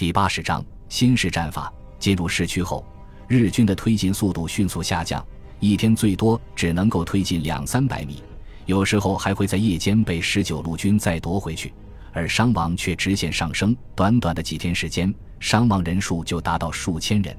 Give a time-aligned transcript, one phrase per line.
[0.00, 1.70] 第八十章新式战法。
[1.98, 2.82] 进入市区后，
[3.28, 5.22] 日军的推进速度迅速下降，
[5.58, 8.22] 一天最多只能够推进两三百米，
[8.64, 11.70] 有时候还会在夜间被十九路军再夺回去，
[12.14, 13.76] 而伤亡却直线上升。
[13.94, 17.36] 短短的几天时间，伤亡人数就达到数千人。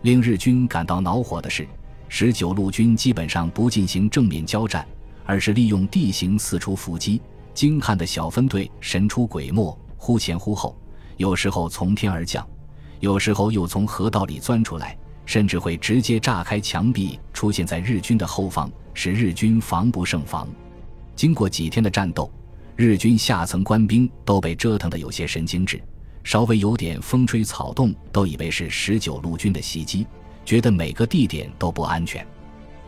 [0.00, 1.68] 令日军感到恼火的是，
[2.08, 4.84] 十九路军基本上不进行正面交战，
[5.24, 7.22] 而是利用地形四处伏击。
[7.54, 10.76] 精悍的小分队神出鬼没，忽前忽后，
[11.22, 12.44] 有时候从天而降，
[12.98, 20.48] 有时候又从河道里钻出来，甚至会直接炸开墙壁，出现在日军的后方，使日军防不胜防。
[21.14, 22.28] 经过几天的战斗，
[22.74, 25.80] 日军下层官兵都被折腾得有些神经质，
[26.24, 30.04] 稍微有点风吹草动，都以为是十九路军的袭击，
[30.44, 32.26] 觉得每个地点都不安全。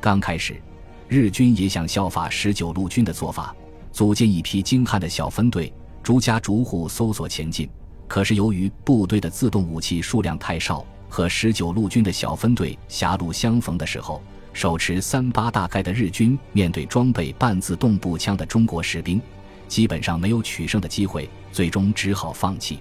[0.00, 0.60] 刚开始，
[1.06, 3.54] 日军也想效法十九路军的做法。
[3.92, 7.70] 组建一批精悍的小分队，逐家逐户搜索前进。
[8.06, 19.20] 可是由于部队的自动武器数量太少，和十九路军的小分队狭路相逢的时候，手持三八大盖的日军面对装备半自动步枪的中国士兵，
[19.66, 22.78] 基本上没有取胜的机会，最终只好放弃。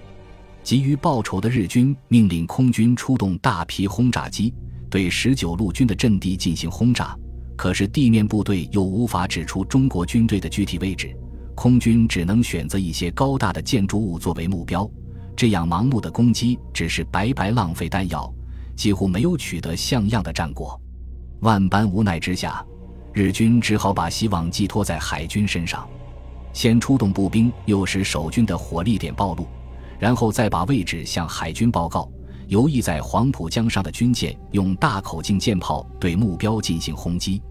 [0.62, 4.54] 急于报仇的日军命令空军出动大批轰炸机，
[4.88, 7.16] 对十九路军的阵地进行轰炸。
[7.56, 11.14] 可是地面部队又无法指出中国军队的具体位置，
[11.54, 14.90] 空军只能选择一些高大的建筑物作为目标。
[15.36, 18.32] 这样盲目的攻击只是白白浪费弹药，
[18.76, 20.80] 几乎没有取得像样的战果。
[21.40, 22.64] 万般无奈之下，
[23.12, 25.88] 日军只好把希望寄托在海军身上，
[26.52, 29.46] 先出动步兵诱使守军的火力点暴露，
[29.98, 32.08] 然后再把位置向海军报告。
[32.48, 37.42] 游弋在黄浦江上的军舰用大口径舰炮对目标进行轰击。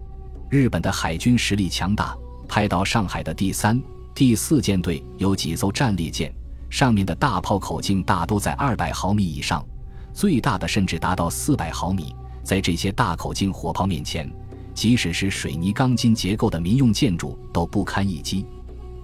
[0.48, 2.16] 日本的海军实力强大，
[2.48, 3.80] 派到上海的第三、
[4.14, 6.32] 第四舰队有几艘战列舰，
[6.74, 9.64] 上面的大炮口径大都在二百毫米以上，
[10.12, 12.12] 最大的甚至达到四百毫米。
[12.42, 14.28] 在这些大口径火炮面前，
[14.74, 18.44] 即使是水泥钢筋结构的民用建筑都不堪一击。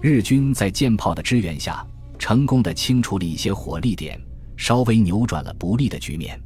[0.00, 1.86] 日军在舰炮的支援下，
[2.19, 4.20] 成功的清除了一些火力点。
[4.56, 6.42] 稍微扭转了不利的局面，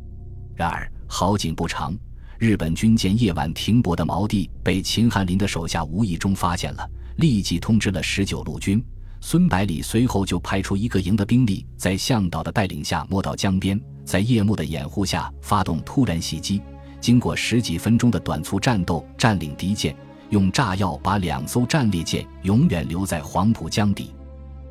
[0.54, 1.96] 然而好景不长，
[2.38, 6.86] 日本军舰夜晚停泊的锚地被秦汉林的手下无意中发现了，
[7.16, 8.84] 立即通知了十九路军。
[9.26, 16.60] 孙百里随后就派出一个营的兵力，在向导的带领下摸到江边，在夜幕的掩护下发动突然袭击。
[17.00, 19.96] 经过十几分钟的短促战斗，占领敌舰，
[20.28, 24.12] 用炸药把两艘战列舰永远留在黄浦江底，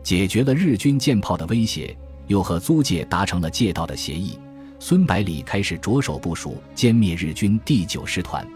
[0.03, 1.97] 解决了日军舰炮的威胁。
[2.27, 4.37] 又和租界达成了借道的协议，
[4.77, 8.47] 孙百里开始着手部署歼灭日军第九师团。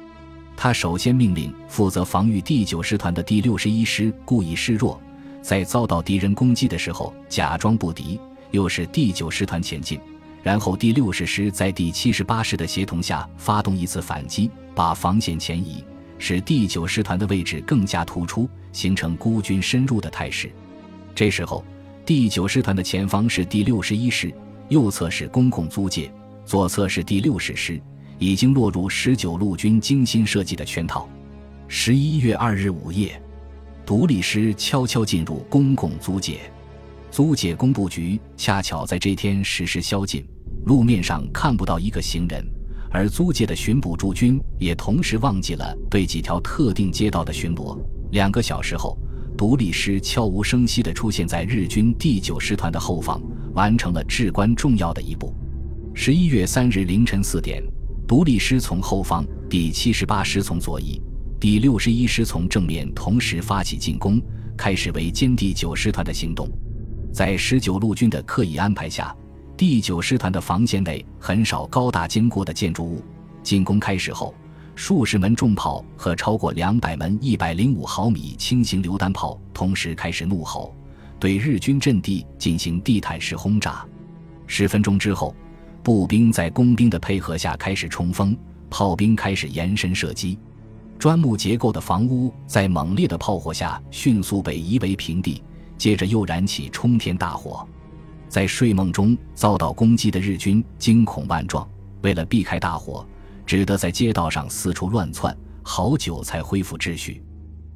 [0.56, 5.02] 他首先命令负责防御第九师团的第六十一师故意示弱，
[5.48, 8.20] 在遭到敌人攻击的时候假装不敌，
[8.52, 9.98] 又是第九师团前进。
[10.44, 15.82] 然后第六十师在第七十八师的协同下发动一次反击，把防线前移，
[16.20, 20.52] 使第九师团的位置更加突出，形成孤军深入的态势。
[21.16, 21.64] 这时候。
[22.06, 24.34] 第九师团的前方是第六十一师，
[24.70, 26.10] 右侧是公共租界，
[26.46, 27.82] 左侧是第六十师，
[28.18, 31.06] 已经落入十九路军精心设计的圈套。
[31.68, 33.22] 十一月二日午夜，
[33.88, 36.40] 独立师悄悄进入公共租界，
[37.10, 40.28] 租界工部局恰巧在这天实施宵禁，
[40.66, 42.46] 路面上看不到一个行人，
[42.92, 47.80] 而租界的巡捕驻军也同时忘记了对几条特定街道的巡逻。
[48.12, 48.98] 两个小时后。
[49.38, 53.22] 独立师悄无声息地出现在日军第九师团的后方，
[53.54, 55.32] 完成了至关重要的一步。
[55.94, 57.64] 十一月三日凌晨四点，
[58.08, 61.00] 独立师从后方，第七十八师从左翼，
[61.40, 64.20] 第六十一师从正面同时发起进攻，
[64.58, 66.50] 开始围歼第九师团的行动。
[67.14, 69.16] 在十九路军的刻意安排下，
[69.56, 73.04] 第九师团的防线内很少高大坚固的建筑物。
[73.44, 74.34] 进攻开始后。
[74.74, 80.72] 数十门重炮和超过两百门一百零五毫米轻型榴弹炮同时开始怒吼，
[81.20, 83.84] 对日军阵地进行地毯式轰炸。
[84.46, 85.36] 十分钟之后，
[85.82, 88.38] 步兵在工兵的配合下开始冲锋，
[88.70, 90.38] 炮兵开始延伸射击。
[91.00, 95.44] 砖木结构的房屋在猛烈的炮火下迅速被夷为平地，
[95.78, 97.68] 接着又燃起冲天大火。
[98.28, 101.68] 在睡梦中遭到攻击的日军惊恐万状，
[102.02, 103.06] 为了避开大火。
[103.46, 105.34] 只得在街道上四处乱窜，
[105.64, 107.24] 好久才恢复秩序。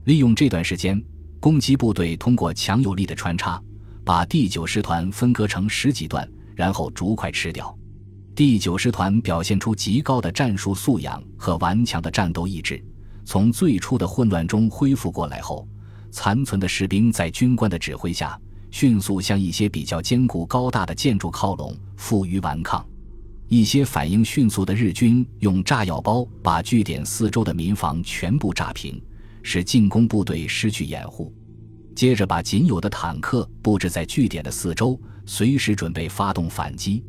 [0.04, 1.02] 利用这段时间，
[1.40, 3.62] 攻击部队通过强有力的穿插，
[4.04, 7.74] 把第九师团分割成十几段，然后逐块吃掉。
[8.36, 12.84] 第九师团表现出极高的战术素养和顽强的战斗意志，
[13.24, 15.68] 从最初的混乱中恢复过来后，
[16.12, 18.40] 残存的士兵在军官的指挥下，
[18.70, 22.86] 迅速向一些比较坚固高大的建筑靠拢，负隅顽抗。
[23.48, 29.02] 一些反应迅速的日军用炸药包把据点四周的民房全部炸平，
[29.44, 31.34] 使进攻部队失去掩护。
[31.94, 37.04] 接着，把仅有的坦克布置在据点的四周，随时准备发动反击。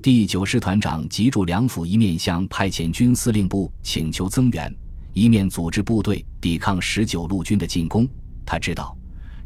[0.00, 4.72] 第九师团长吉住良辅一面向派遣军司令部请求增援，
[5.12, 8.08] 一面组织部队抵抗十九路军的进攻。
[8.44, 8.96] 他知道，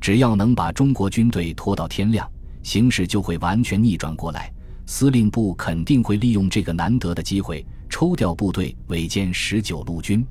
[0.01, 2.31] 只要能把中国军队拖到天亮，
[2.63, 4.53] 形势就会完全逆转过来。
[4.87, 10.25] 司令部肯定会利用这个难得的机会抽调部队围歼十九路军。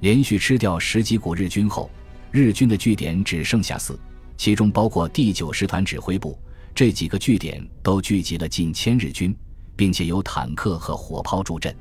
[0.00, 1.90] 连续吃掉十几股日军后，
[2.30, 3.98] 日军的据点只剩下四，
[4.36, 6.38] 其中包括第九师团指挥部。
[6.74, 9.34] 这几个据点都聚集了近千日军，
[9.74, 11.74] 并且有坦克和火炮助阵。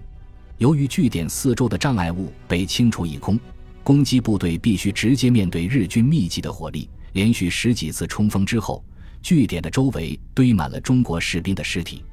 [0.57, 3.39] 由于据点四周的障碍物被清除一空，
[3.83, 6.89] 攻击部队必须直接面对日军密集的火力。
[7.13, 8.83] 连续十几次冲锋之后。
[9.21, 12.05] 据点的周围堆满了中国士兵的尸体，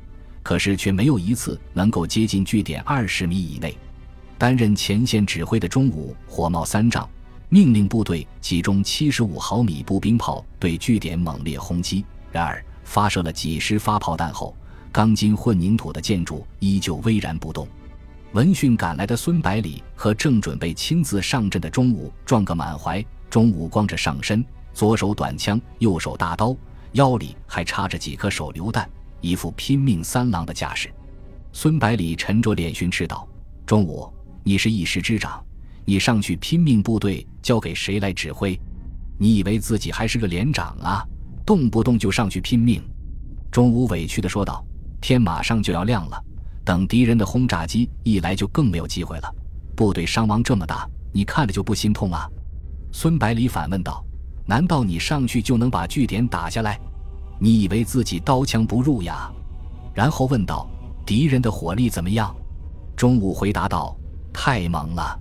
[0.43, 3.77] 可是却没有一次能够接近据点二十米以内。
[4.39, 7.07] 担任前线指挥的中午火冒三丈，
[7.51, 12.03] 命令部队集中七十五毫米步兵炮对据点猛烈轰击。
[12.31, 14.57] 然而，发射了几十发炮弹后，
[14.91, 17.69] 钢筋混凝土的建筑依旧巍然不动。
[18.33, 23.05] 闻讯赶来的孙百里和正准备亲自上阵的中午撞个满怀。
[23.29, 24.43] 中午光着上身，
[24.73, 26.57] 左手短枪，右手大刀。
[26.93, 28.89] 腰里还插着几颗手榴弹，
[29.21, 30.91] 一副拼命三郎的架势。
[31.53, 33.29] 孙百里沉着脸训斥道
[33.67, 34.11] ：“中午，
[34.43, 35.45] 你是一师之长，
[35.85, 38.59] 你上去拼命，部队交给谁来指挥？
[39.19, 41.05] 你以为自己还是个连长啊？
[41.45, 42.83] 动不动就上去拼命！”
[43.53, 44.65] 中午委屈地说道
[45.03, 46.23] ：“天马上就要亮了，
[46.65, 49.35] 等敌人的轰炸机一来，就更没有机会了。
[49.75, 52.29] 部队伤亡这么大，你看着就不心痛啊？”
[52.93, 54.05] 孙百里反问道。
[54.45, 56.79] 难道你上去就能把据点打下来？
[57.39, 59.31] 你以为自己刀枪不入呀？
[59.95, 60.69] 然后问道
[61.07, 62.35] ：“敌人的火力怎么样？”
[62.97, 63.97] 中午回答道
[64.35, 65.17] ：“太猛了，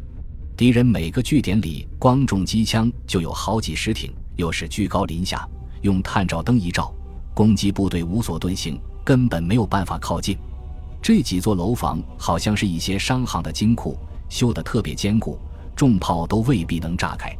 [0.57, 5.47] 敌人每个据点里光重机枪就有好几十挺，又是居高临下，
[5.81, 6.91] 用探照灯一照，
[7.35, 10.35] 攻击部队无所遁形，根本没有办法靠近。
[11.01, 13.98] 这几座楼房好像是一些商行的金库，
[14.30, 15.39] 修得特别坚固，
[15.75, 17.36] 重炮都未必能炸开。”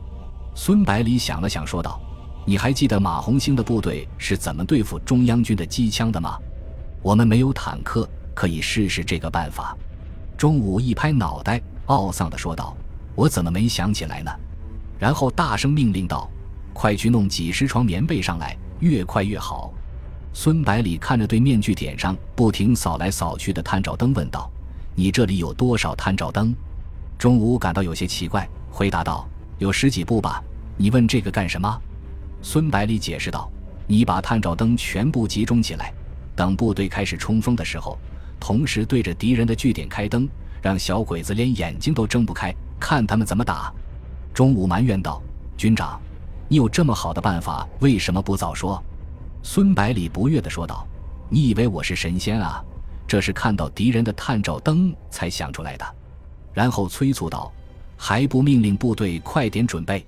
[0.56, 2.02] 孙百里想了想，说道
[2.44, 6.38] ：“你还记得马红星的部队是怎么对付中央军的机枪的吗？
[7.04, 9.78] 我们没有坦克，可以试试这个办法。”
[10.36, 12.76] 钟武一拍脑袋，懊丧地说道
[13.14, 14.32] ：“我怎么没想起来呢？”
[14.98, 16.30] 然后大声命令道
[16.74, 19.72] ：“快去弄几十床棉被上来，越快越好。”
[20.34, 24.50] 孙百里看着对面据点上不停扫来扫去的探照灯，问道
[24.96, 26.56] ：“你这里有多少探照灯？”
[27.20, 29.28] 钟武感到有些奇怪，回答道。
[29.60, 30.42] 有十几部吧？
[30.78, 31.80] 你问这个干什么？
[32.42, 33.52] 孙百里解释道
[33.86, 35.94] ：“你把探照灯全部集中起来，
[36.36, 38.00] 等部队开始冲锋的时候，
[38.40, 40.28] 同时对着敌人的据点开灯，
[40.62, 43.72] 让小鬼子连眼睛都睁不开，看他们怎么打。”
[44.34, 45.22] 中午埋怨道
[45.56, 46.02] ：“军长，
[46.48, 48.82] 你有这么好的办法，为什么不早说？”
[49.44, 50.88] 孙百里不悦地说道
[51.30, 52.64] ：“你以为我是神仙啊？
[53.08, 55.86] 这是看到敌人的探照灯才想出来的。”
[56.54, 57.52] 然后催促道。
[58.04, 60.04] 还不命令部队快点准备！